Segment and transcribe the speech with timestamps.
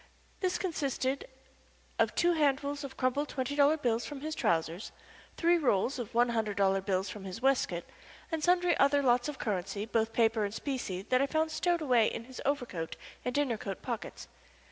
[0.39, 1.29] This consisted
[1.99, 4.91] of two handfuls of crumpled twenty dollar bills from his trousers,
[5.37, 7.83] three rolls of one hundred dollar bills from his waistcoat,
[8.31, 12.07] and sundry other lots of currency, both paper and specie, that I found stowed away
[12.07, 14.27] in his overcoat and dinner coat pockets.